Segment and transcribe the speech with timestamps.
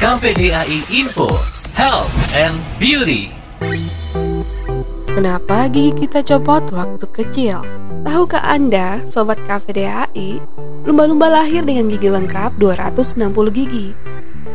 [0.00, 1.28] KVDAI Info,
[1.76, 3.28] Health and Beauty.
[5.12, 7.60] Kenapa gigi kita copot waktu kecil?
[8.08, 10.40] Tahukah Anda, Sobat KVDAI,
[10.88, 13.92] lumba-lumba lahir dengan gigi lengkap 260 gigi.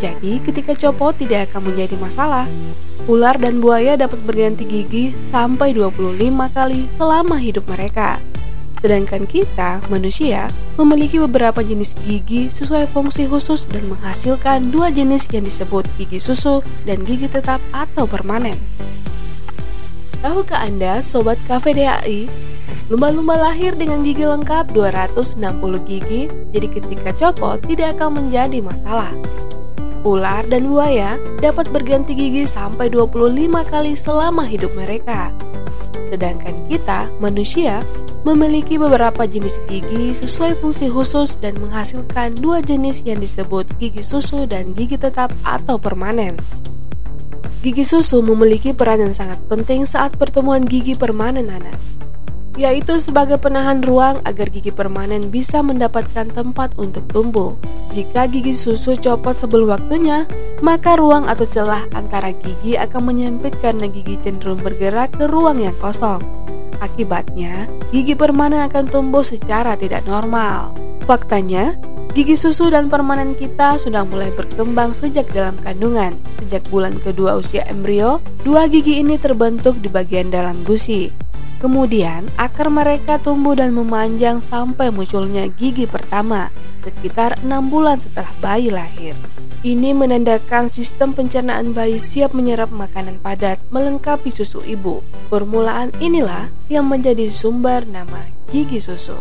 [0.02, 2.50] Jadi ketika copot tidak akan menjadi masalah.
[3.05, 6.18] Ular dan buaya dapat berganti gigi sampai 25
[6.57, 8.18] kali selama hidup mereka.
[8.80, 15.48] Sedangkan kita, manusia, memiliki beberapa jenis gigi sesuai fungsi khusus dan menghasilkan dua jenis yang
[15.48, 18.59] disebut gigi susu dan gigi tetap atau permanen.
[20.26, 22.26] Tahukah Anda, Sobat KVDAI,
[22.90, 25.38] lumba-lumba lahir dengan gigi lengkap 260
[25.86, 29.14] gigi, jadi ketika copot tidak akan menjadi masalah.
[30.05, 35.34] Ular dan buaya dapat berganti gigi sampai 25 kali selama hidup mereka.
[36.05, 37.82] Sedangkan kita, manusia,
[38.26, 44.50] memiliki beberapa jenis gigi sesuai fungsi khusus dan menghasilkan dua jenis yang disebut gigi susu
[44.50, 46.38] dan gigi tetap atau permanen.
[47.66, 51.78] Gigi susu memiliki peran yang sangat penting saat pertemuan gigi permanen anak,
[52.56, 57.56] yaitu sebagai penahan ruang agar gigi permanen bisa mendapatkan tempat untuk tumbuh.
[57.92, 60.28] Jika gigi susu copot sebelum waktunya,
[60.64, 65.76] maka ruang atau celah antara gigi akan menyempit karena gigi cenderung bergerak ke ruang yang
[65.80, 66.23] kosong.
[66.83, 70.76] Akibatnya, gigi permanen akan tumbuh secara tidak normal.
[71.08, 71.76] Faktanya,
[72.11, 76.16] gigi susu dan permanen kita sudah mulai berkembang sejak dalam kandungan.
[76.44, 81.25] Sejak bulan kedua usia embrio, dua gigi ini terbentuk di bagian dalam gusi.
[81.64, 86.52] Kemudian, akar mereka tumbuh dan memanjang sampai munculnya gigi pertama,
[86.84, 89.16] sekitar enam bulan setelah bayi lahir.
[89.66, 95.02] Ini menandakan sistem pencernaan bayi siap menyerap makanan padat melengkapi susu ibu.
[95.33, 99.17] Permulaan inilah yang menjadi sumber nama gigi susu.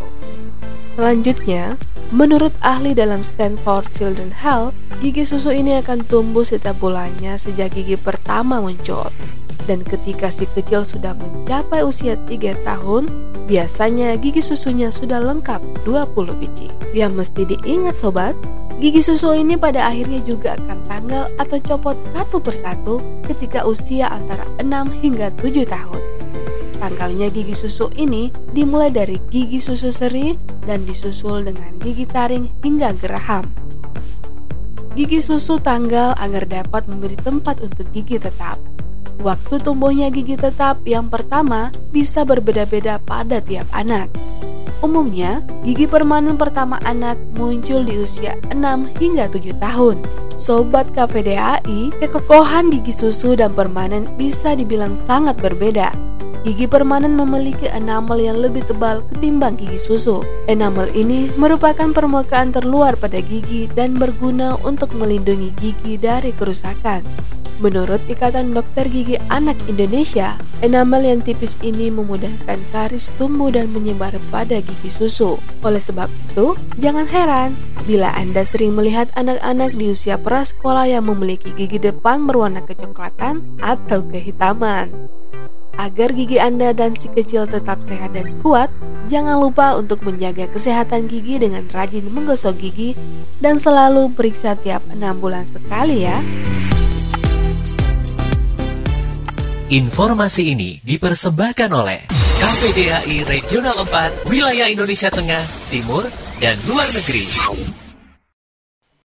[0.93, 1.81] Selanjutnya,
[2.13, 7.97] menurut ahli dalam Stanford Children Health, gigi susu ini akan tumbuh setiap bulannya sejak gigi
[7.97, 9.09] pertama muncul.
[9.65, 13.09] Dan ketika si kecil sudah mencapai usia 3 tahun,
[13.49, 16.69] biasanya gigi susunya sudah lengkap 20 biji.
[16.93, 18.37] Yang mesti diingat sobat,
[18.75, 24.43] Gigi susu ini pada akhirnya juga akan tanggal atau copot satu persatu ketika usia antara
[24.59, 24.67] 6
[24.99, 26.03] hingga 7 tahun.
[26.83, 30.35] Tanggalnya gigi susu ini dimulai dari gigi susu seri
[30.67, 33.47] dan disusul dengan gigi taring hingga geraham.
[34.91, 38.74] Gigi susu tanggal agar dapat memberi tempat untuk gigi tetap.
[39.21, 44.11] Waktu tumbuhnya gigi tetap yang pertama bisa berbeda-beda pada tiap anak.
[44.83, 49.97] Umumnya, gigi permanen pertama anak muncul di usia 6 hingga 7 tahun.
[50.35, 55.89] Sobat KVDAI, kekokohan gigi susu dan permanen bisa dibilang sangat berbeda.
[56.45, 60.21] Gigi permanen memiliki enamel yang lebih tebal ketimbang gigi susu.
[60.45, 67.01] Enamel ini merupakan permukaan terluar pada gigi dan berguna untuk melindungi gigi dari kerusakan.
[67.63, 74.11] Menurut Ikatan Dokter Gigi Anak Indonesia, enamel yang tipis ini memudahkan karis tumbuh dan menyebar
[74.27, 75.39] pada gigi susu.
[75.63, 77.55] Oleh sebab itu, jangan heran
[77.87, 84.03] bila Anda sering melihat anak-anak di usia prasekolah yang memiliki gigi depan berwarna kecoklatan atau
[84.03, 84.91] kehitaman.
[85.79, 88.67] Agar gigi Anda dan si kecil tetap sehat dan kuat,
[89.07, 92.99] jangan lupa untuk menjaga kesehatan gigi dengan rajin menggosok gigi
[93.39, 96.19] dan selalu periksa tiap 6 bulan sekali ya.
[99.65, 102.05] Informasi ini dipersembahkan oleh
[102.37, 105.41] KVDAI Regional 4 Wilayah Indonesia Tengah,
[105.73, 106.05] Timur,
[106.37, 107.25] dan Luar Negeri.